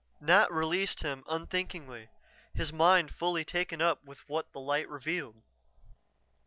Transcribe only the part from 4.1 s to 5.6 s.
what the light revealed.